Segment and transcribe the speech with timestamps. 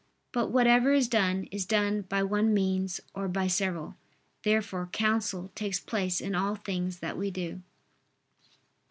[0.31, 3.97] But whatever is done, is done by one means or by several.
[4.41, 7.61] Therefore counsel takes place in all things that we do.